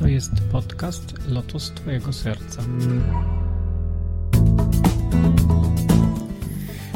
[0.00, 2.62] To jest podcast Lotus Twojego Serca.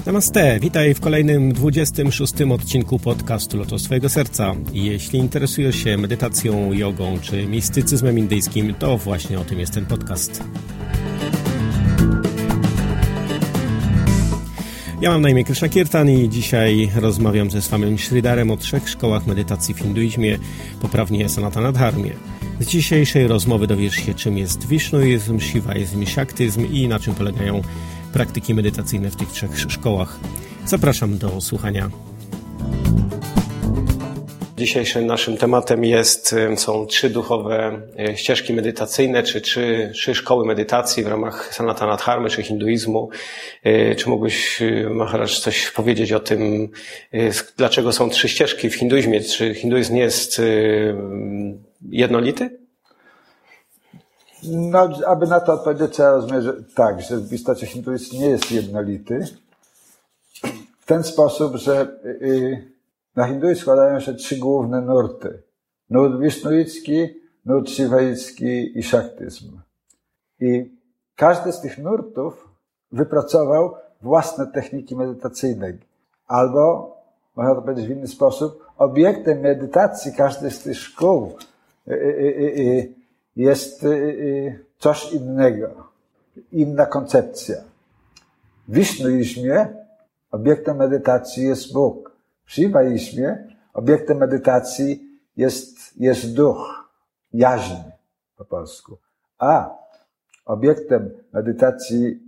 [0.06, 4.54] Namaste, witaj w kolejnym 26 odcinku podcastu Lotus Twojego Serca.
[4.72, 10.44] Jeśli interesujesz się medytacją, jogą czy mistycyzmem indyjskim, to właśnie o tym jest ten podcast.
[15.00, 19.26] Ja mam na imię Krishna Kirtan i dzisiaj rozmawiam ze Swamem Sridharem o trzech szkołach
[19.26, 20.38] medytacji w hinduizmie,
[20.80, 22.33] poprawnie Sanatana Dharmie.
[22.60, 27.62] Z dzisiejszej rozmowy dowiesz się, czym jest Vishnuizm, Shivaizm i Shaktyzm i na czym polegają
[28.12, 30.18] praktyki medytacyjne w tych trzech szkołach.
[30.66, 31.90] Zapraszam do słuchania.
[34.56, 41.04] Dzisiejszym naszym tematem jest, są trzy duchowe e, ścieżki medytacyjne, czy trzy, trzy szkoły medytacji
[41.04, 43.08] w ramach Sanatana Dharmy, czy hinduizmu.
[43.62, 46.68] E, czy mógłbyś, e, Maharaj, coś powiedzieć o tym,
[47.56, 49.20] dlaczego są trzy ścieżki w hinduizmie?
[49.20, 50.40] Czy hinduizm nie jest
[51.88, 52.58] jednolity?
[54.48, 58.52] No, aby na to odpowiedzieć, trzeba rozumieć, że tak, że w istocie hinduizm nie jest
[58.52, 59.26] jednolity.
[60.80, 62.74] W ten sposób, że y,
[63.16, 65.42] na hinduizm składają się trzy główne nurty.
[65.90, 67.08] Nurt wisznuicki,
[67.44, 69.58] nurt shivaicki i szaktyzm.
[70.40, 70.78] I
[71.16, 72.48] każdy z tych nurtów
[72.92, 75.72] wypracował własne techniki medytacyjne.
[76.26, 76.96] Albo,
[77.36, 81.53] można to powiedzieć w inny sposób, obiektem medytacji każdej z tych szkół y, y,
[83.36, 83.86] jest
[84.78, 85.88] coś innego,
[86.52, 87.56] inna koncepcja.
[88.68, 89.68] W wisznuizmie
[90.30, 92.16] obiektem medytacji jest Bóg.
[92.44, 96.90] W Shivaizmie obiektem medytacji jest, jest duch,
[97.32, 97.74] jaźń
[98.36, 98.98] po polsku.
[99.38, 99.78] A
[100.44, 102.22] obiektem medytacji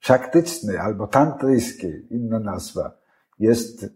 [0.00, 2.98] szaktycznej albo tantryjskiej, inna nazwa,
[3.38, 3.86] jest,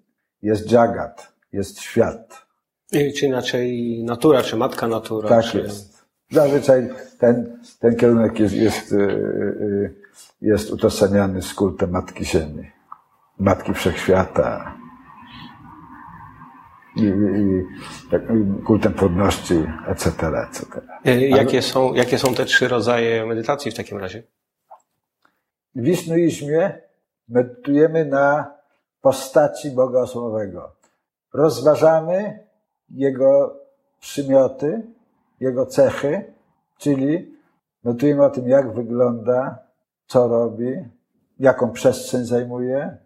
[0.42, 2.45] jest jagat, jest świat.
[2.92, 5.28] Czy inaczej natura, czy matka natura.
[5.28, 5.58] Tak czy...
[5.58, 6.06] jest.
[6.30, 6.88] Zazwyczaj
[7.18, 9.94] ten, ten kierunek jest, jest, y, y,
[10.40, 12.70] jest utożsamiany z kultem Matki Ziemi,
[13.38, 14.76] Matki Wszechświata,
[16.96, 17.64] i, i,
[18.16, 19.54] i kultem płodności,
[19.88, 20.10] etc.,
[20.48, 20.80] etc.
[21.28, 24.22] Jakie są, jakie są te trzy rodzaje medytacji w takim razie?
[25.74, 26.78] W wisznuizmie
[27.28, 28.54] medytujemy na
[29.00, 30.72] postaci Boga osobowego.
[31.34, 32.45] Rozważamy
[32.90, 33.60] Jego
[34.00, 34.82] przymioty,
[35.40, 36.32] Jego cechy,
[36.78, 37.36] czyli
[37.84, 39.58] medytujemy o tym, jak wygląda,
[40.06, 40.84] co robi,
[41.38, 42.96] jaką przestrzeń zajmuje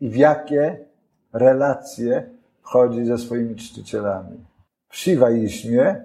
[0.00, 0.84] i w jakie
[1.32, 2.30] relacje
[2.62, 4.44] chodzi ze swoimi czcicielami.
[4.88, 6.04] W Shivaizmie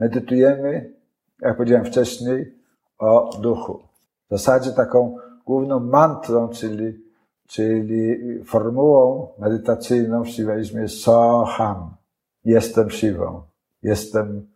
[0.00, 0.92] medytujemy,
[1.40, 2.54] jak powiedziałem wcześniej,
[2.98, 3.82] o duchu.
[4.26, 5.16] W zasadzie taką
[5.46, 7.04] główną mantrą, czyli,
[7.46, 11.99] czyli formułą medytacyjną w Shivaizmie jest Soham.
[12.44, 13.42] Jestem Shivą.
[13.82, 14.46] Jestem,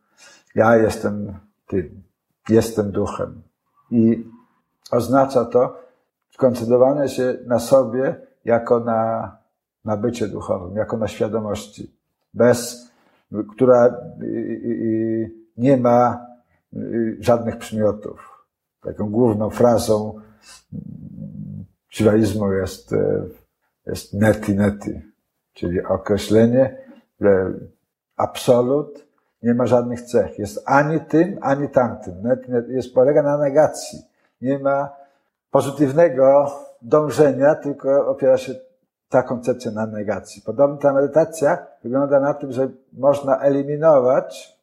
[0.54, 2.02] ja jestem tym.
[2.48, 3.42] Jestem duchem.
[3.90, 4.26] I
[4.90, 5.80] oznacza to
[6.30, 9.32] skoncentrowanie się na sobie jako na
[9.84, 11.96] na bycie duchowym, jako na świadomości,
[12.34, 12.88] bez,
[13.54, 13.96] która
[15.56, 16.26] nie ma
[17.18, 18.46] żadnych przymiotów.
[18.80, 20.20] Taką główną frazą
[21.90, 22.94] shivaizmu jest,
[23.86, 25.00] jest neti neti,
[25.52, 26.76] czyli określenie,
[27.20, 27.52] że
[28.16, 29.04] absolut
[29.44, 30.38] nie ma żadnych cech.
[30.38, 32.14] Jest ani tym, ani tamtym.
[32.22, 34.02] Neti jest, polega na negacji.
[34.40, 34.88] Nie ma
[35.50, 36.50] pozytywnego
[36.82, 38.54] dążenia, tylko opiera się
[39.08, 40.42] ta koncepcja na negacji.
[40.42, 44.58] Podobnie ta medytacja wygląda na tym, że można eliminować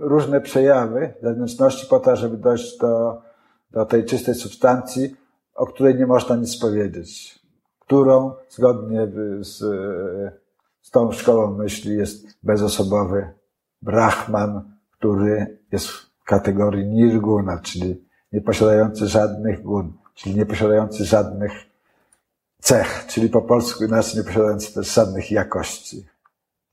[0.00, 3.22] różne przejawy zewnętrzności po to, żeby dojść do,
[3.70, 5.16] do tej czystej substancji,
[5.54, 7.38] o której nie można nic powiedzieć,
[7.78, 9.08] którą zgodnie
[9.40, 9.58] z,
[10.82, 13.32] z tą szkołą myśli jest bezosobowy
[13.82, 21.52] Brahman, który jest w kategorii nirguna, czyli nieposiadający żadnych gun, czyli nieposiadający żadnych
[22.60, 26.06] cech, czyli po polsku inaczej nie posiadający też żadnych jakości.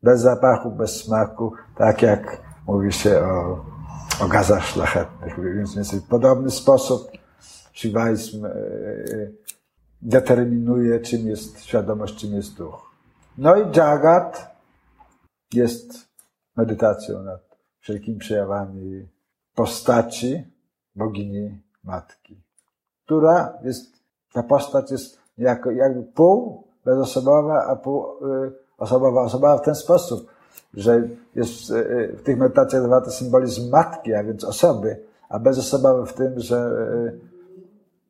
[0.04, 3.66] Bez zapachu, bez smaku, tak jak mówi się o,
[4.22, 5.56] o gazach szlachetnych.
[5.56, 7.12] Więc, w podobny sposób
[7.74, 8.52] shivaizm e,
[10.02, 12.89] determinuje, czym jest świadomość, czym jest duch.
[13.38, 14.56] No i jagat
[15.54, 16.08] jest
[16.56, 17.42] medytacją nad
[17.80, 19.08] wszelkimi przejawami
[19.56, 20.44] postaci
[20.96, 22.44] bogini matki,
[23.06, 24.04] która jest,
[24.34, 28.06] ta postać jest jako, jakby pół bezosobowa, a pół
[28.78, 29.22] osobowa.
[29.22, 30.32] Osobowa w ten sposób,
[30.74, 36.14] że jest y, w tych medytacjach zawarty symbolizm matki, a więc osoby, a bezosobowy w
[36.14, 36.72] tym, że,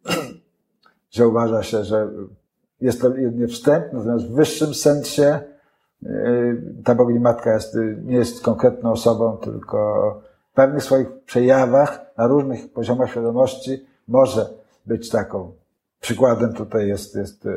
[0.10, 0.12] y,
[1.15, 2.10] że uważa się, że
[2.81, 5.39] jest to jedynie wstęp, natomiast w wyższym sensie
[6.83, 10.21] ta bogini matka jest, nie jest konkretną osobą, tylko
[10.51, 14.49] w pewnych swoich przejawach na różnych poziomach świadomości może
[14.85, 15.51] być taką.
[16.01, 17.47] Przykładem tutaj jest, jest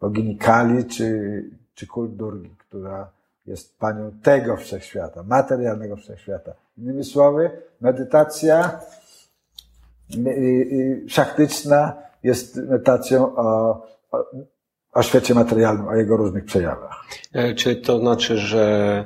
[0.00, 1.44] bogini Kali czy,
[1.74, 3.10] czy kult Durgi, która
[3.46, 6.52] jest panią tego wszechświata, materialnego wszechświata.
[6.78, 7.50] Innymi słowy,
[7.80, 8.80] medytacja
[11.06, 13.82] szaktyczna jest medytacją o,
[14.92, 17.04] o, świecie materialnym, o jego różnych przejawach.
[17.32, 19.04] E, czy to znaczy, że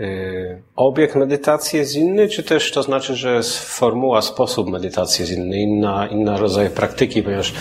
[0.00, 5.58] Y, obiekt medytacji jest inny, czy też to znaczy, że formuła, sposób medytacji jest inny,
[5.58, 7.54] inna, inna rodzaj praktyki, ponieważ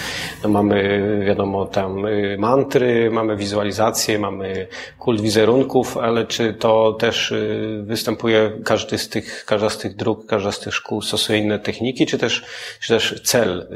[0.47, 4.67] mamy, wiadomo, tam y, mantry, mamy wizualizację, mamy
[4.99, 10.25] kult wizerunków, ale czy to też y, występuje każdy z tych, każda z tych dróg,
[10.25, 12.45] każda z tych szkół stosuje inne techniki, czy też,
[12.79, 13.67] czy też cel,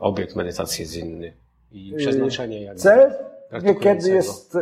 [0.00, 2.62] obiekt medytacji jest inny i przeznaczenie?
[2.62, 3.14] Jakby cel
[3.62, 4.58] niekiedy jest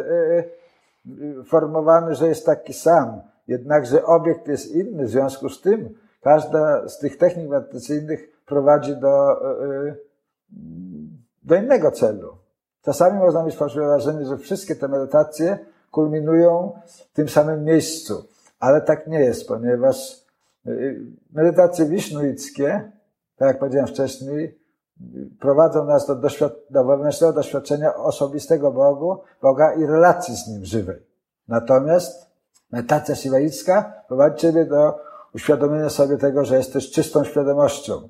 [1.45, 6.99] formowany, że jest taki sam Jednakże obiekt jest inny, w związku z tym każda z
[6.99, 9.41] tych technik medytacyjnych prowadzi do,
[11.43, 12.37] do innego celu.
[12.83, 15.59] Czasami można mieć fałszywe wrażenie, że wszystkie te medytacje
[15.91, 18.29] kulminują w tym samym miejscu,
[18.61, 20.25] ale tak nie jest, ponieważ
[21.33, 22.91] medytacje wisznuickie,
[23.37, 24.59] tak jak powiedziałem wcześniej,
[25.41, 31.03] prowadzą nas do, doświad- do wewnętrznego doświadczenia osobistego Bogu, Boga i relacji z Nim żywej.
[31.49, 32.35] Natomiast
[32.75, 34.99] Medytacja siwaicka prowadzi Ciebie do
[35.35, 38.09] uświadomienia sobie tego, że jesteś czystą świadomością.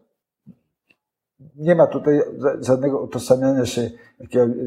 [1.57, 2.23] Nie ma tutaj
[2.61, 3.91] żadnego utożsamiania się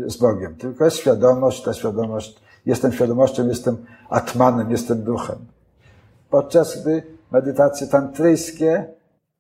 [0.07, 5.37] z Bogiem, tylko jest świadomość, ta świadomość, jestem świadomością, jestem atmanem, jestem duchem.
[6.29, 8.85] Podczas gdy medytacje tantryjskie,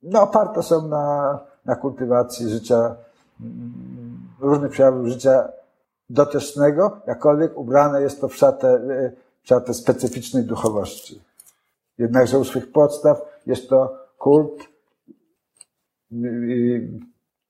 [0.03, 2.95] no oparte są na, na kultywacji życia,
[3.41, 5.49] mm, różnych przejawów życia
[6.09, 9.11] dotycznego, jakkolwiek ubrane jest to w szatę y,
[9.43, 11.21] trzeba te specyficznej duchowości.
[11.97, 14.67] Jednakże u swych podstaw jest to kult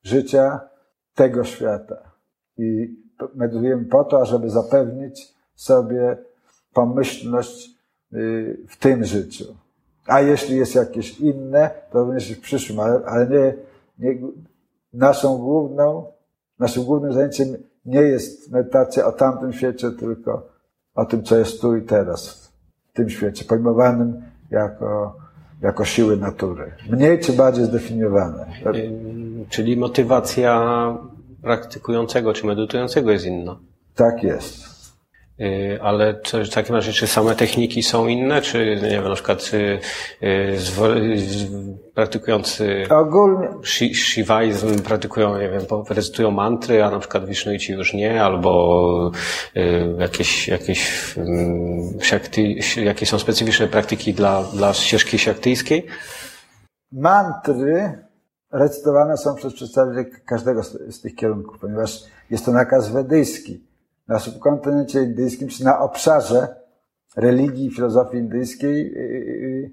[0.04, 0.60] życia
[1.16, 1.98] tego świata.
[2.58, 2.96] I
[3.36, 6.18] medytujemy po to, ażeby zapewnić sobie
[6.74, 7.70] pomyślność
[8.14, 9.46] y, w tym życiu.
[10.08, 13.54] A jeśli jest jakieś inne, to również w przyszłym, ale, ale nie,
[14.94, 16.06] naszą główną,
[16.60, 17.48] naszym głównym zajęciem
[17.86, 20.48] nie jest medytacja o tamtym świecie, tylko
[20.96, 22.52] o tym, co jest tu i teraz,
[22.90, 24.22] w tym świecie, pojmowanym
[24.52, 25.16] jako,
[25.62, 26.72] jako siły natury.
[26.90, 28.46] Mniej czy bardziej zdefiniowane.
[29.50, 30.64] Czyli motywacja
[31.42, 33.60] praktykującego czy medytującego jest inna.
[33.96, 34.77] Tak jest.
[35.42, 39.16] Y, ale czy, w takim razie, czy same techniki są inne, czy nie wiem, na
[39.16, 39.80] przykład y,
[40.24, 40.58] y,
[41.94, 43.48] praktykujący Ogólnie...
[43.94, 49.12] shivaizm praktykują, nie wiem, recytują mantry, a na przykład wisznuici już nie, albo
[49.98, 51.16] jakieś, jakieś,
[52.02, 55.86] shakti, jakie są specyficzne praktyki dla, dla ścieżki siaktyjskiej?
[56.92, 58.06] Mantry
[58.52, 63.67] recytowane są przez przedstawicieli każdego z tych kierunków, ponieważ jest to nakaz wedyjski
[64.08, 66.56] na subkontynencie indyjskim, czy na obszarze
[67.16, 69.72] religii i filozofii indyjskiej, y, y, y,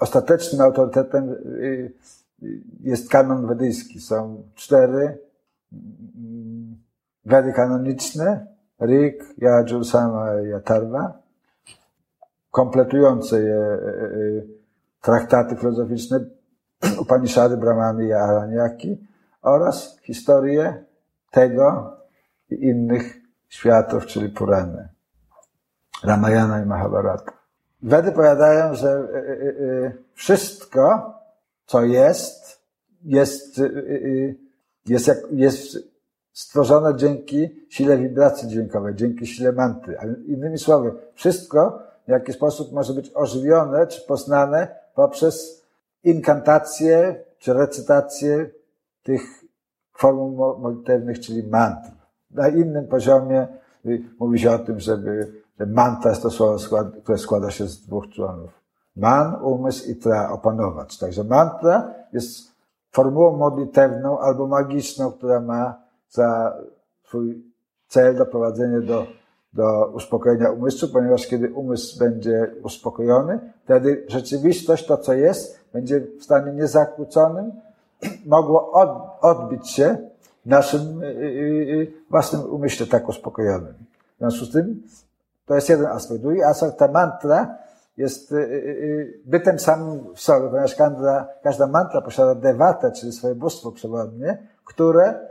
[0.00, 1.34] ostatecznym autorytetem
[2.80, 4.00] jest kanon wedyjski.
[4.00, 5.18] Są cztery
[7.24, 8.46] wedy kanoniczne,
[8.80, 11.18] Rik, Yajur, Sama i Atarva,
[12.50, 13.78] kompletujące je
[15.00, 16.20] traktaty filozoficzne
[17.00, 19.06] Upanishady, Brahmany i Aranyaki
[19.42, 20.84] oraz historię
[21.30, 21.96] tego
[22.50, 23.19] i innych
[23.50, 24.88] światów, czyli Purany.
[26.04, 27.32] Ramayana i Mahabharata.
[27.82, 31.14] Wedy powiadają, że y, y, y, wszystko,
[31.66, 32.62] co jest,
[33.04, 33.60] jest,
[34.86, 35.78] jest, jak, jest
[36.32, 39.96] stworzone dzięki sile wibracji dźwiękowej, dzięki sile manty.
[40.26, 45.64] Innymi słowy, wszystko w jakiś sposób może być ożywione czy poznane poprzez
[46.04, 48.50] inkantację czy recytację
[49.02, 49.22] tych
[49.92, 51.99] formuł modlitewnych, czyli mantr
[52.30, 53.46] na innym poziomie
[54.20, 56.56] mówi się o tym, żeby, że mantra jest to słowo,
[57.02, 58.50] które składa się z dwóch członów.
[58.96, 60.98] Man, umysł i tra, opanować.
[60.98, 62.50] Także mantra jest
[62.90, 65.74] formułą modlitewną albo magiczną, która ma
[66.10, 66.56] za
[67.04, 67.44] swój
[67.88, 69.06] cel doprowadzenie do
[69.52, 76.24] do uspokojenia umysłu, ponieważ kiedy umysł będzie uspokojony, wtedy rzeczywistość, to co jest, będzie w
[76.24, 77.52] stanie niezakłóconym,
[78.26, 78.88] mogło od,
[79.20, 79.98] odbić się
[80.46, 83.74] naszym y, y, y, własnym umyśle tak uspokojonym.
[84.14, 84.82] W związku z tym,
[85.46, 86.20] to jest jeden aspekt.
[86.20, 87.58] Drugi aspekt, ta mantra
[87.96, 88.34] jest
[89.24, 95.28] bytem samym w sobie, ponieważ każda, każda mantra posiada dewatę, czyli swoje bóstwo przewodnie, które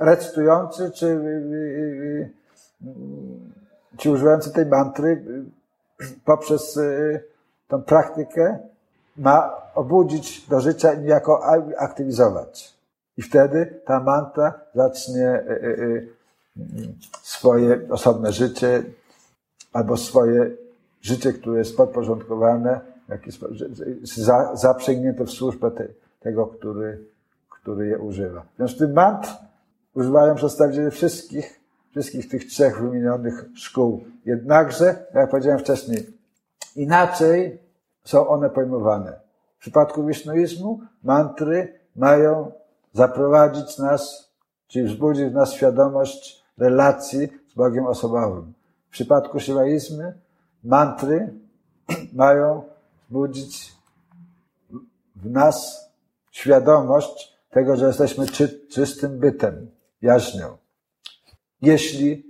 [0.00, 1.20] recytujący, czy
[3.98, 5.24] ci używający tej mantry
[6.24, 6.78] poprzez
[7.68, 8.58] tą praktykę
[9.16, 11.44] ma obudzić do życia i niejako
[11.78, 12.81] aktywizować.
[13.16, 16.08] I wtedy ta mantra zacznie y, y,
[17.22, 18.82] swoje osobne życie
[19.72, 20.50] albo swoje
[21.00, 22.80] życie, które jest podporządkowane,
[24.54, 25.70] zaprzęgnięte w służbę
[26.20, 27.04] tego, który,
[27.50, 28.40] który je używa.
[28.40, 29.28] W związku z tym mantr
[29.94, 34.04] używają przedstawiciele wszystkich wszystkich tych trzech wymienionych szkół.
[34.24, 36.06] Jednakże, jak powiedziałem wcześniej,
[36.76, 37.58] inaczej
[38.04, 39.20] są one pojmowane.
[39.58, 42.52] W przypadku wisznuizmu mantry mają
[42.92, 44.32] zaprowadzić nas,
[44.68, 48.52] czyli wzbudzić w nas świadomość relacji z Bogiem osobowym.
[48.88, 50.12] W przypadku shivaizmu
[50.64, 51.34] mantry
[52.12, 52.62] mają
[53.08, 53.72] wzbudzić
[55.16, 55.88] w nas
[56.30, 59.70] świadomość tego, że jesteśmy czy, czystym bytem,
[60.02, 60.62] jaźnią
[61.62, 62.26] jeśli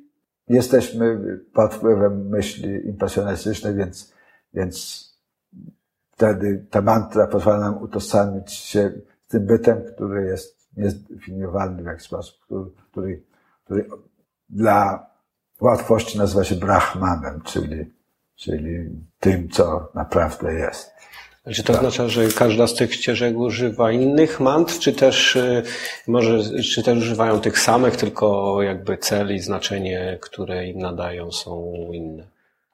[0.49, 4.12] jesteśmy pod wpływem myśli impresjonistycznej, więc,
[4.54, 5.09] więc
[6.11, 8.92] wtedy ta mantra pozwala nam utożsamić się
[9.33, 13.21] tym bytem, który jest niezdefiniowalny w jakiś sposób, który, który,
[13.65, 13.89] który
[14.51, 15.07] dla
[15.61, 17.93] łatwości nazywa się brahmanem, czyli,
[18.37, 20.93] czyli tym, co naprawdę jest.
[21.51, 21.83] Czy to tak.
[21.83, 25.62] oznacza, że każda z tych ścieżek używa innych mantr, czy też y,
[26.07, 31.73] może, czy też używają tych samych, tylko jakby cel i znaczenie, które im nadają są
[31.93, 32.23] inne?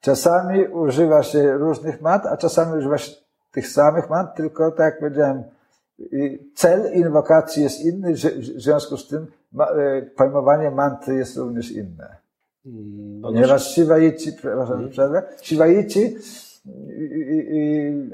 [0.01, 3.11] Czasami używa się różnych mantr, a czasami używa się
[3.51, 5.43] tych samych mantr, tylko tak jak powiedziałem,
[6.55, 8.17] cel inwokacji jest inny, w
[8.61, 12.15] związku z tym y, pojmowanie mantry jest również inne.
[12.63, 16.15] Hmm, Ponieważ Shivaiti, przepraszam, przerwę, Shivaiti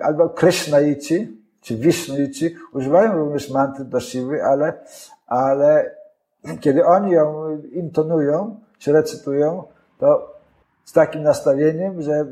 [0.01, 4.73] albo Krishnaici, czy Vishnaici używają również mantry do Siwy, ale,
[5.27, 5.95] ale
[6.59, 9.63] kiedy oni ją intonują, czy recytują,
[9.99, 10.35] to
[10.85, 12.25] z takim nastawieniem, że,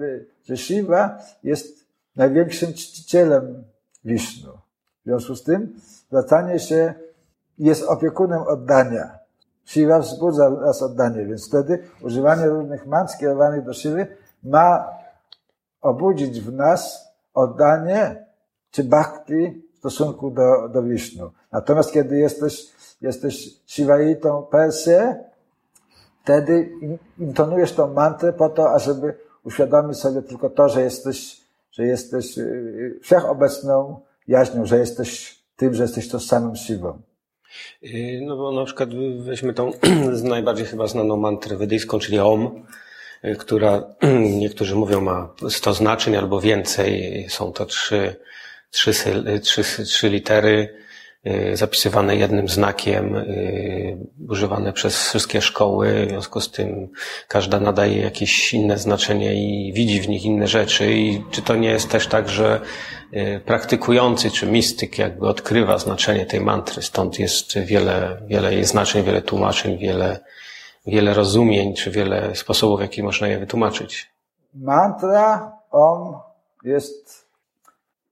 [0.43, 3.63] że Shiva jest największym czcicielem
[4.05, 4.62] Wisznu.
[5.03, 5.73] W związku z tym
[6.07, 6.93] zwracanie się
[7.57, 9.19] jest opiekunem oddania.
[9.65, 14.07] Shiva wzbudza nas oddanie, więc wtedy używanie różnych mantr skierowanych do Siwy
[14.43, 14.89] ma
[15.81, 18.25] obudzić w nas oddanie
[18.71, 21.31] czy bhakti w stosunku do, do Wisznu.
[21.51, 22.67] Natomiast kiedy jesteś,
[23.01, 25.23] jesteś Shivaitą per se,
[26.23, 26.71] wtedy
[27.19, 31.41] intonujesz tą mantrę po to, ażeby uświadomić sobie tylko to, że jesteś,
[31.71, 37.01] że jesteś y, y, wszechobecną jaźnią, że jesteś tym, że jesteś tożsamym Shivą.
[37.83, 38.89] Y, no bo na przykład
[39.19, 39.71] weźmy tą
[40.23, 42.65] najbardziej chyba znaną mantrę wedyjską, czyli Om,
[43.39, 43.83] która
[44.41, 47.25] niektórzy mówią ma 100 znaczeń albo więcej.
[47.29, 48.15] Są to trzy,
[48.71, 48.93] trzy,
[49.41, 50.82] trzy, trzy litery y,
[51.53, 53.97] zapisywane jednym znakiem, y,
[54.29, 56.05] używane przez wszystkie szkoły.
[56.05, 56.89] W związku z tym
[57.27, 60.93] każda nadaje jakieś inne znaczenie i widzi w nich inne rzeczy.
[60.93, 62.61] I czy to nie jest też tak, że
[63.13, 69.03] y, praktykujący czy mistyk jakby odkrywa znaczenie tej mantry, stąd jest wiele, wiele jej znaczeń,
[69.03, 70.19] wiele tłumaczeń, wiele
[70.85, 74.13] wiele rozumień, czy wiele sposobów, w jaki można je wytłumaczyć.
[74.53, 76.15] Mantra Om
[76.63, 77.27] jest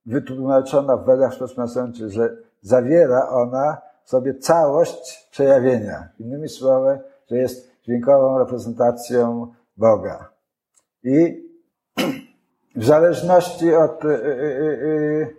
[0.05, 2.29] wytłumaczona w Wedach w że
[2.61, 6.09] zawiera ona w sobie całość przejawienia.
[6.19, 6.99] Innymi słowy,
[7.29, 10.29] że jest dźwiękową reprezentacją Boga.
[11.03, 11.49] I
[12.75, 15.35] w zależności od, y, y, y,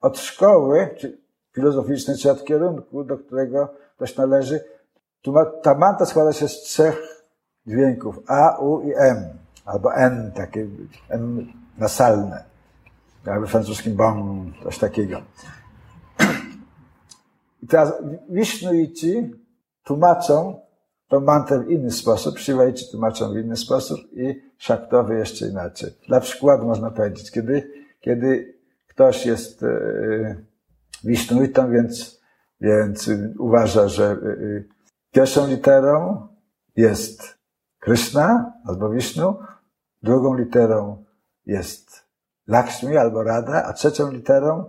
[0.00, 1.18] od szkoły, czy
[1.52, 4.64] filozoficznej, czy od kierunku, do którego ktoś należy,
[5.62, 7.24] ta manta składa się z trzech
[7.66, 9.16] dźwięków A, U i M,
[9.64, 10.66] albo N, takie
[11.08, 11.46] N
[11.78, 12.44] nasalne.
[13.26, 15.22] Jak we francuskim bong, coś takiego.
[17.66, 17.92] I teraz
[18.28, 19.30] Wisznuici
[19.84, 20.60] tłumaczą
[21.08, 25.90] tą mantę w inny sposób, Shiwaici tłumaczą w inny sposób i Szaktowy jeszcze inaczej.
[26.08, 27.70] Dla przykładu można powiedzieć, kiedy,
[28.00, 28.54] kiedy
[28.86, 30.36] ktoś jest e,
[31.04, 32.20] Wisznuitą, więc,
[32.60, 34.16] więc uważa, że e,
[35.12, 36.26] Pierwszą literą
[36.76, 37.38] jest
[37.78, 39.36] Krishna albo Vishnu,
[40.02, 41.04] drugą literą
[41.46, 42.06] jest
[42.46, 44.64] Lakshmi albo Radha, a trzecią literą,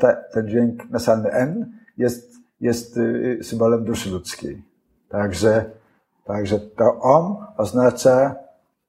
[0.00, 4.62] ta, ten dźwięk nasalny N, jest, jest y, symbolem duszy ludzkiej.
[5.08, 5.70] Także
[6.24, 8.36] Także to Om oznacza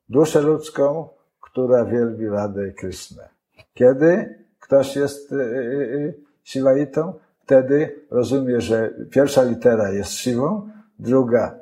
[0.09, 1.09] duszę ludzką,
[1.41, 3.29] która wielbi Radę Krysznę.
[3.73, 10.69] Kiedy ktoś jest y, y, y, Shivaitą, wtedy rozumie, że pierwsza litera jest Siwą,
[10.99, 11.59] druga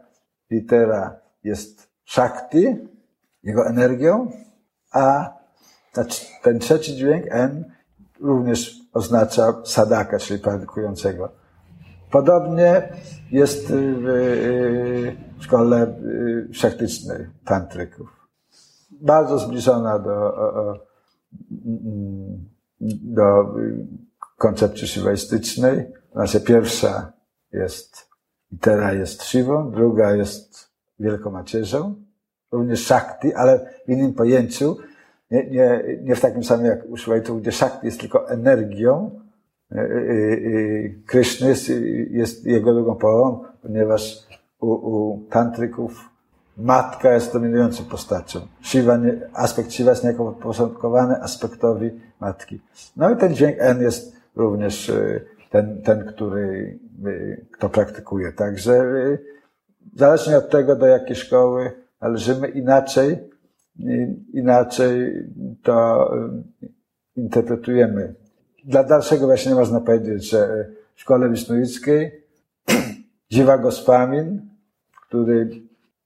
[0.51, 2.77] litera jest Shakti,
[3.43, 4.31] jego energią,
[4.91, 5.33] a
[6.41, 7.71] ten trzeci dźwięk N
[8.19, 11.31] również oznacza sadaka, czyli praktykującego.
[12.11, 12.89] Podobnie
[13.31, 15.95] jest w szkole
[16.51, 18.27] szaktycznej tantryków.
[18.91, 20.33] Bardzo zbliżona do,
[23.01, 23.23] do
[24.37, 25.85] koncepcji shivaistycznej.
[26.13, 27.13] Znaczy pierwsza
[27.51, 28.09] jest,
[28.51, 31.95] litera jest Shivą, druga jest Wielką Macierzą,
[32.51, 34.77] również Shakti, ale w innym pojęciu,
[35.31, 39.11] nie, nie, nie w takim samym jak u Shivaitów, gdzie Shakti jest tylko energią,
[39.71, 39.89] e, e, e,
[41.05, 41.71] Kryszny jest,
[42.09, 44.27] jest jego drugą połową, ponieważ
[44.59, 46.09] u, u tantryków
[46.57, 48.39] matka jest dominującą postacią.
[48.61, 52.61] Shiva nie, aspekt Shiva jest niejako podporządkowany aspektowi matki.
[52.97, 54.91] No i ten dźwięk N jest również
[55.49, 56.79] ten, ten który
[57.51, 58.31] kto praktykuje.
[58.31, 58.85] Także
[59.95, 61.71] zależnie od tego, do jakiej szkoły
[62.01, 63.30] należymy, inaczej,
[64.33, 65.23] inaczej
[65.63, 66.09] to
[67.15, 68.15] interpretujemy.
[68.65, 72.11] Dla dalszego właśnie można powiedzieć, że w szkole wisnuickiej
[73.31, 74.49] Dziwa Gospamin,
[75.07, 75.49] który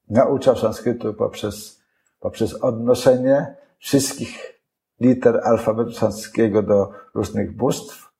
[0.10, 1.82] nauczał sanskrytu poprzez,
[2.20, 4.62] poprzez odnoszenie wszystkich
[5.00, 8.12] liter alfabetu sanskryckiego do różnych bóstw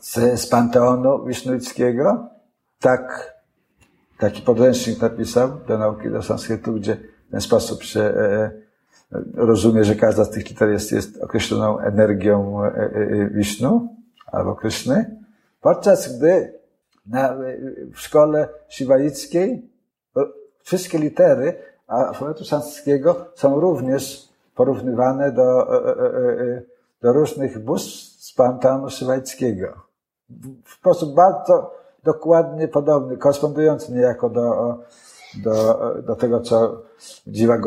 [0.00, 2.28] z, z panteonu wisznuickiego,
[2.80, 3.34] tak
[4.18, 6.96] taki podręcznik napisał do nauki do sanskrytu, gdzie
[7.28, 8.50] w ten sposób się e,
[9.34, 13.88] rozumie, że każda z tych liter jest, jest określoną energią e, e, Wisznu
[14.26, 15.16] albo Kryszny,
[15.60, 16.58] podczas gdy
[17.06, 17.36] na,
[17.94, 19.68] w szkole siwaickiej
[20.62, 21.54] wszystkie litery
[21.86, 25.66] alfabetu sanskryckiego są również porównywane do,
[27.02, 29.66] do różnych bóstw z panteonu siwajskiego.
[30.64, 34.78] W sposób bardzo dokładnie podobny, korespondujący niejako do,
[35.42, 36.82] do, do tego, co
[37.26, 37.58] Dziwa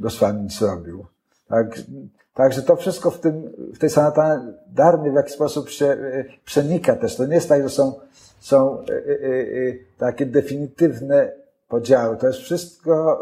[0.00, 1.06] Goswami zrobił.
[1.48, 1.80] Tak,
[2.34, 6.96] także to wszystko w, tym, w tej sanatanie darmy w jakiś sposób się y, przenika
[6.96, 7.16] też.
[7.16, 7.92] To nie jest tak, że są,
[8.40, 11.32] są y, y, takie definitywne
[11.68, 12.16] podziały.
[12.16, 13.18] To jest wszystko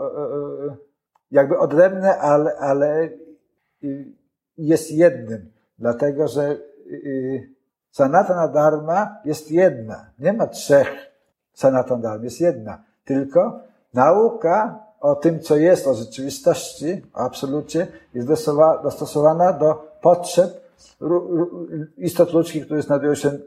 [1.30, 3.08] jakby odrębne, ale, ale
[4.58, 5.50] jest jednym.
[5.78, 6.56] Dlatego, że
[7.90, 10.10] Sanatana Dharma jest jedna.
[10.18, 10.88] Nie ma trzech
[11.54, 12.82] Sanatana Dharma, jest jedna.
[13.10, 13.60] Tylko
[13.94, 18.28] nauka o tym, co jest, o rzeczywistości, o absolucie, jest
[18.82, 20.50] dostosowana do potrzeb
[21.96, 23.38] istot ludzkich, które, znajdują się,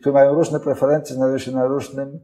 [0.00, 2.20] które mają różne preferencje, znajdują się na różnym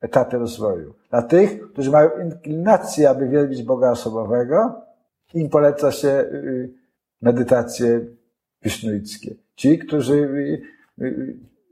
[0.00, 0.94] etapie rozwoju.
[1.10, 4.82] Dla tych, którzy mają inklinację, aby wielbić Boga osobowego,
[5.34, 6.70] im poleca się y,
[7.22, 8.00] medytacje
[8.62, 9.34] wisznuickie.
[9.56, 10.28] Ci, którzy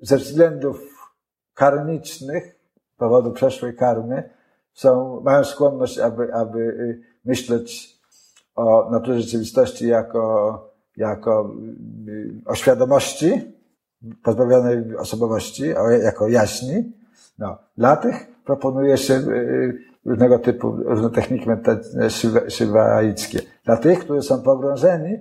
[0.03, 1.11] ze względów
[1.55, 2.57] karmicznych,
[2.97, 4.31] powodu przeszłej karmy,
[4.75, 8.01] są, mają skłonność, aby, aby y, myśleć
[8.55, 11.55] o naturze rzeczywistości jako, jako
[12.09, 13.53] y, o świadomości,
[14.23, 15.65] pozbawionej osobowości,
[16.03, 16.93] jako jaśni.
[17.39, 22.11] No, dla tych proponuje się y, różnego typu, różne techniki meditacyjne
[22.51, 23.41] szywaickie.
[23.65, 25.19] Dla tych, którzy są pogrążeni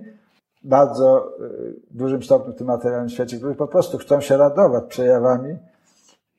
[0.62, 5.56] bardzo y, dużym stopniu w tym materialnym świecie, którzy po prostu chcą się radować przejawami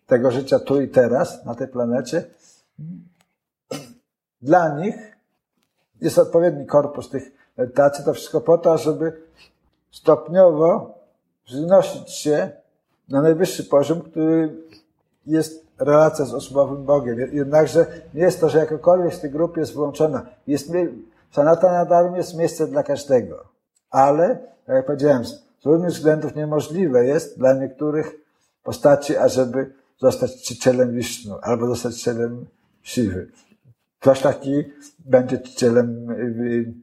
[0.08, 2.24] tego życia tu i teraz na tej planecie.
[4.41, 5.17] Dla nich
[6.02, 9.22] jest odpowiedni korpus tych medytacji, to wszystko po to, żeby
[9.91, 11.00] stopniowo
[11.48, 12.50] wznosić się
[13.10, 14.56] na najwyższy poziom, który
[15.26, 17.20] jest relacja z osobowym Bogiem.
[17.20, 20.26] Jednakże nie jest to, że jakakolwiek z tych grup jest włączona.
[20.48, 20.72] Jest,
[21.32, 23.52] Sanatana Dharma jest miejsce dla każdego
[23.91, 28.15] ale, tak jak powiedziałem, z różnych względów niemożliwe jest dla niektórych
[28.63, 32.46] postaci, ażeby zostać czcicielem Wisznu albo zostać czcicielem
[32.84, 33.32] Siwy.
[34.00, 34.63] Ktoś taki
[35.00, 36.74] będzie czcicielem y,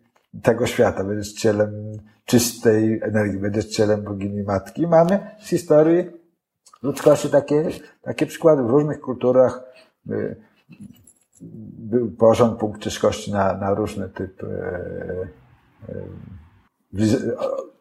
[0.42, 1.92] tego świata, będzie czcicielem
[2.24, 4.86] czystej energii, będzie czcicielem bogini matki.
[4.86, 6.04] Mamy w historii
[6.82, 7.68] ludzkości takie,
[8.02, 9.62] takie przykłady w różnych kulturach.
[10.10, 10.36] Y,
[11.40, 15.28] był porząd punkt ciężkości na, na różny typ e,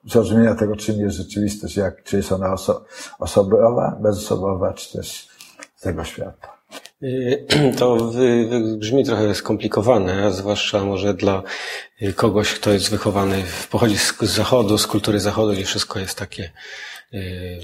[0.06, 2.86] zrozumienia tego, czym jest rzeczywistość, jak, czy jest ona oso
[3.20, 5.30] osobowa, bezosobowa, czy też
[5.76, 6.57] z tego świata.
[7.04, 7.46] Y,
[7.80, 8.12] to
[8.78, 11.44] brzmi trochę skomplikowane, zwłaszcza może dla
[12.16, 16.50] kogoś, kto jest wychowany, pochodzi z zachodu, z kultury zachodu, gdzie wszystko jest takie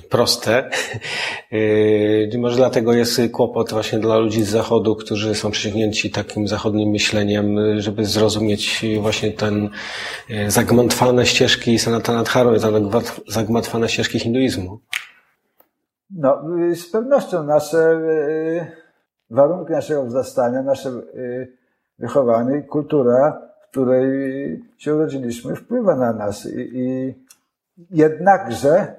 [0.09, 0.69] proste.
[2.37, 7.57] Może dlatego jest kłopot właśnie dla ludzi z zachodu, którzy są przyciągnięci takim zachodnim myśleniem,
[7.81, 9.69] żeby zrozumieć właśnie ten
[10.47, 12.57] zagmatwane ścieżki Sanatana Dharmy,
[13.27, 14.79] zagmatwane ścieżki hinduizmu.
[16.09, 16.41] No,
[16.75, 18.01] z pewnością nasze
[19.33, 20.91] warunki naszego wzrastania, nasze
[21.99, 26.45] wychowanie, kultura, w której się urodziliśmy, wpływa na nas.
[26.45, 27.15] I, i
[27.91, 28.95] jednakże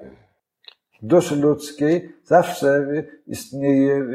[1.01, 2.85] w duszy ludzkiej zawsze
[3.27, 4.05] istnieje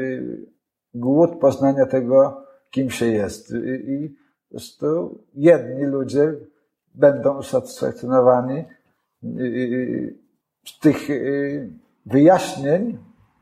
[0.93, 3.53] głód poznania tego, kim się jest.
[3.87, 4.15] I
[4.49, 6.33] po prostu jedni ludzie
[6.95, 8.65] będą usatysfakcjonowani
[10.65, 10.97] z tych
[12.05, 12.97] wyjaśnień,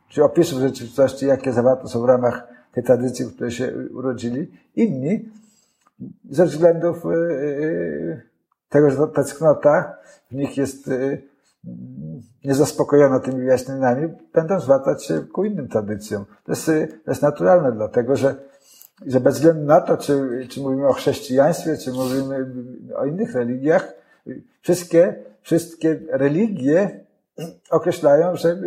[0.09, 2.47] czy opisów rzeczywistości, jakie zawarte są w ramach
[2.81, 4.51] w której się urodzili.
[4.75, 5.29] Inni
[6.29, 8.21] ze względów e, e,
[8.69, 9.97] tego, że ta tęsknota
[10.31, 11.17] w nich jest e,
[12.45, 16.25] niezaspokojona tymi wyjaśnieniami, będą zwracać się ku innym tradycjom.
[16.43, 16.65] To jest,
[17.05, 18.35] to jest naturalne, dlatego że,
[19.05, 22.51] że bez względu na to, czy, czy mówimy o chrześcijaństwie, czy mówimy
[22.95, 23.93] o innych religiach,
[24.61, 26.99] wszystkie, wszystkie religie
[27.69, 28.57] określają, że,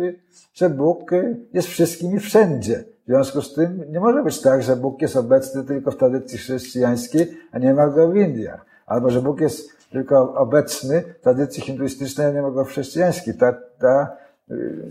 [0.53, 1.11] że Bóg
[1.53, 2.83] jest wszystkim i wszędzie.
[3.03, 6.37] W związku z tym nie może być tak, że Bóg jest obecny tylko w tradycji
[6.37, 8.65] chrześcijańskiej, a nie ma go w Indiach.
[8.85, 13.33] Albo, że Bóg jest tylko obecny w tradycji hinduistycznej, a nie ma go w chrześcijańskiej.
[13.33, 14.17] Ta, ta,
[14.51, 14.83] y,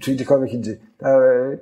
[0.00, 0.80] czy gdziekolwiek indziej.
[0.98, 1.58] Ta, y,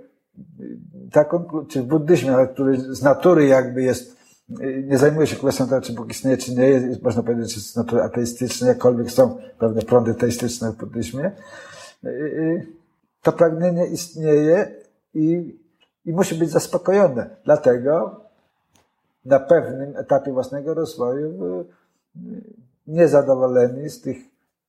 [1.12, 1.24] ta,
[1.68, 4.16] czy w buddyzmie, który z natury jakby jest,
[4.60, 7.60] y, nie zajmuje się kwestią tego, czy Bóg istnieje, czy nie, jest, można powiedzieć, że
[7.60, 11.30] z natury ateistyczny, jakkolwiek są pewne prądy teistyczne w buddyzmie.
[13.22, 14.74] To pragnienie istnieje
[15.14, 15.58] i
[16.04, 17.30] i musi być zaspokojone.
[17.44, 18.20] Dlatego
[19.24, 21.64] na pewnym etapie własnego rozwoju y,
[22.86, 24.16] niezadowoleni z tych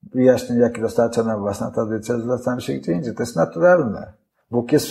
[0.03, 3.15] wyjaśnień, jakie dostarcza nam własna tradycja, zwracamy się gdzie indziej.
[3.15, 4.13] To jest naturalne.
[4.51, 4.89] Bóg jest,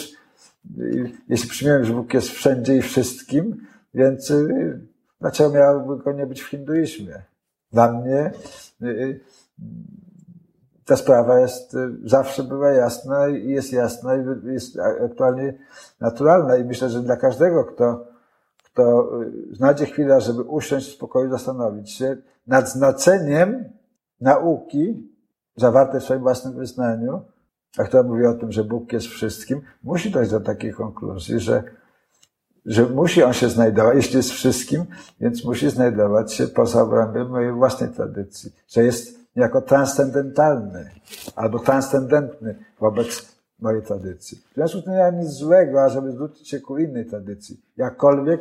[0.78, 4.80] y, jeśli przyjmiemy, że Bóg jest wszędzie i wszystkim, więc y,
[5.20, 7.22] dlaczego miałoby go nie być w hinduizmie?
[7.72, 8.30] Dla mnie
[10.84, 15.54] ta sprawa jest, y, zawsze była jasna i jest jasna i jest aktualnie
[16.00, 16.56] naturalna.
[16.56, 18.06] I myślę, że dla każdego, kto,
[18.64, 22.16] kto y, znajdzie chwilę, żeby usiąść w spokoju, zastanowić się
[22.46, 23.64] nad znaczeniem
[24.20, 25.12] nauki
[25.56, 27.22] zawartej w swoim własnym wyznaniu,
[27.78, 31.62] a która mówi o tym, że Bóg jest wszystkim, musi dojść do takiej konkluzji, że,
[32.66, 34.84] że musi on się znajdować, jeśli jest wszystkim,
[35.20, 40.90] więc musi znajdować się poza obrębem mojej własnej tradycji, że jest jako transcendentalny
[41.36, 44.38] albo transcendentny wobec mojej tradycji.
[44.50, 47.60] W związku z tym nie ma nic złego, ażeby zwrócić się ku innej tradycji.
[47.76, 48.40] Jakkolwiek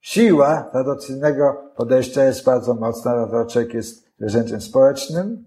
[0.00, 5.44] siła tradycyjnego podejścia jest bardzo mocna, dlatego człowiek jest zwierzęciem społecznym,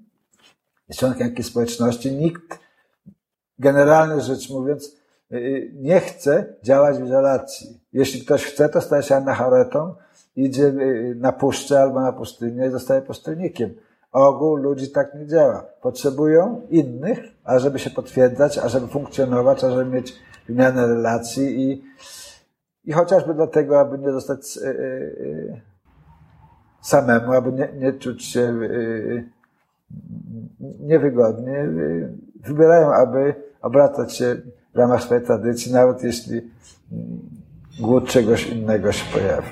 [0.87, 2.15] jest członkiem jakiejś społeczności.
[2.15, 2.59] Nikt,
[3.59, 4.95] generalnie rzecz mówiąc,
[5.31, 7.79] y, y, nie chce działać w izolacji.
[7.93, 9.95] Jeśli ktoś chce, to staje się anachoretą,
[10.35, 13.73] idzie y, na puszczę albo na pustynię i zostaje pustelnikiem.
[14.15, 15.65] Ogół ludzi tak nie działa.
[15.81, 20.15] Potrzebują innych, ażeby się potwierdzać, ażeby funkcjonować, ażeby mieć
[20.47, 21.83] wymianę relacji i,
[22.85, 25.61] i chociażby dlatego, aby nie zostać yy, yy,
[26.81, 28.59] samemu, aby nie, nie czuć się
[30.79, 31.67] niewygodnie,
[32.35, 34.35] wybierają, aby obracać się
[34.73, 36.41] w ramach swojej tradycji, nawet jeśli
[37.79, 39.47] głód czegoś innego się pojawi.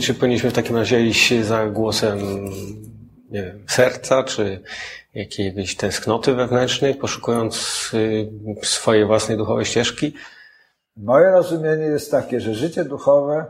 [0.00, 2.18] Czy powinniśmy w takim razie iść za głosem
[3.66, 4.62] serca, czy
[5.14, 7.54] jakiejś tęsknoty wewnętrznej, poszukując
[7.94, 8.30] y,
[8.62, 10.14] swojej własnej duchowej ścieżki?
[10.96, 13.46] Moje rozumienie jest takie, że życie duchowe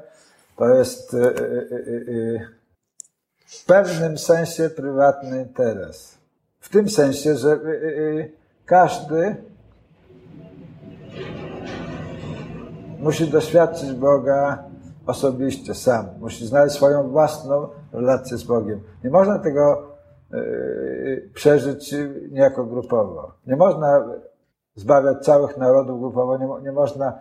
[0.57, 2.49] to jest y, y,
[3.47, 6.19] w pewnym sensie prywatny interes.
[6.61, 7.61] W tym sensie, że
[8.67, 9.37] każdy
[12.99, 14.65] musi doświadczyć Boga
[15.07, 16.09] osobiście, sam.
[16.21, 18.81] Musi znaleźć swoją własną relację z Bogiem.
[19.05, 19.83] Nie można tego
[20.31, 21.95] yy, przeżyć
[22.31, 23.33] niejako grupowo.
[23.47, 24.09] Nie można
[24.75, 26.39] zbawiać całych narodów grupowo.
[26.39, 27.21] Nie, nie można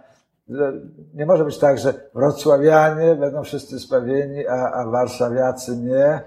[1.14, 6.22] nie może być tak, że wrocławianie będą wszyscy zbawieni, a, a warszawiacy nie.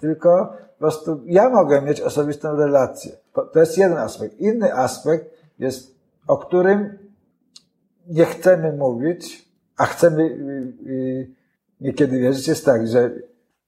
[0.00, 3.12] Tylko po prostu ja mogę mieć osobistą relację.
[3.52, 4.38] To jest jeden aspekt.
[4.38, 5.26] Inny aspekt
[5.58, 5.94] jest,
[6.26, 6.98] o którym
[8.06, 11.30] nie chcemy mówić, a chcemy y, y,
[11.80, 13.10] niekiedy wierzyć, jest tak, że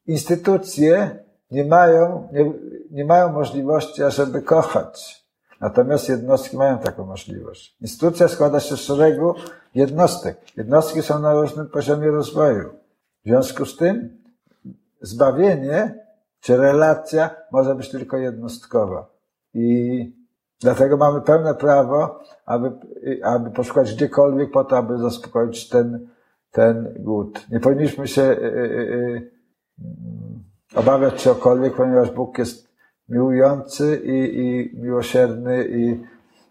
[0.06, 2.52] instytucje nie mają, nie,
[2.90, 5.26] nie mają możliwości, ażeby kochać.
[5.60, 7.76] Natomiast jednostki mają taką możliwość.
[7.80, 9.34] Instytucja składa się z szeregu
[9.74, 10.40] jednostek.
[10.56, 12.68] Jednostki są na różnym poziomie rozwoju.
[13.24, 14.22] W związku z tym
[15.00, 16.04] zbawienie
[16.40, 19.06] czy relacja może być tylko jednostkowa.
[19.54, 20.22] I
[20.62, 22.72] Dlatego mamy pełne prawo, aby,
[23.22, 26.08] aby poszukać gdziekolwiek po to, aby zaspokoić ten,
[26.50, 27.46] ten głód.
[27.50, 29.30] Nie powinniśmy się y, y, y,
[30.74, 32.68] obawiać czegokolwiek, ponieważ Bóg jest
[33.08, 36.00] miłujący i, i miłosierny i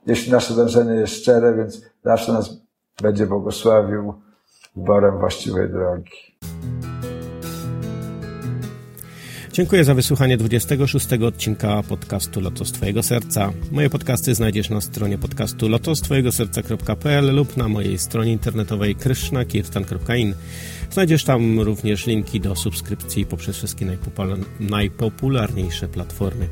[0.07, 2.61] jeśli nasze dążenie jest szczere, więc zawsze nas
[3.01, 4.13] będzie błogosławił
[4.75, 6.37] wyborem właściwej drogi.
[9.61, 13.53] Dziękuję za wysłuchanie 26 odcinka podcastu Lotos Twojego Serca.
[13.71, 20.33] Moje podcasty znajdziesz na stronie podcastu lotostwojegoserca.pl lub na mojej stronie internetowej krishnakirtan.in.
[20.91, 23.97] Znajdziesz tam również linki do subskrypcji poprzez wszystkie
[24.59, 26.47] najpopularniejsze platformy.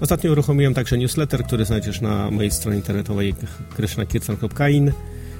[0.00, 3.34] Ostatnio uruchomiłem także newsletter, który znajdziesz na mojej stronie internetowej
[3.76, 4.92] krishnakirtan.in.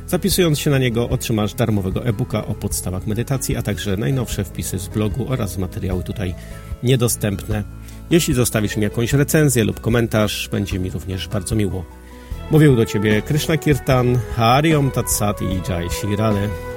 [0.06, 4.88] Zapisując się na niego otrzymasz darmowego e-booka o podstawach medytacji, a także najnowsze wpisy z
[4.88, 6.34] blogu oraz materiały tutaj
[6.82, 7.64] niedostępne.
[8.10, 11.84] Jeśli zostawisz mi jakąś recenzję lub komentarz, będzie mi również bardzo miło.
[12.50, 16.69] Mówił do Ciebie Krishna Kirtan, Hariom Tatsat i Jai Shirale.